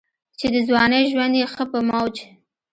[0.39, 2.15] چې دَځوانۍ ژوند ئې ښۀ پۀ موج